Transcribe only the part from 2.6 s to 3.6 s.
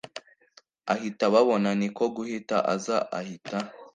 aza ahita